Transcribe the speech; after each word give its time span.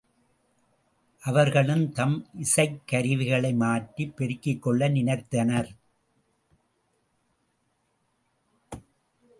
அவர்களும் 1.23 1.91
தம் 1.91 2.15
இசைக்கருவிகளை 2.39 3.55
மாற்றிப் 3.55 4.15
பெருக்கிக் 4.17 4.61
கொள்ள 4.61 4.89
நினைத்தனர். 4.89 5.69